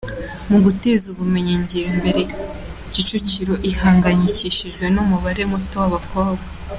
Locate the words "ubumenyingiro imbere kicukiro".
1.13-3.53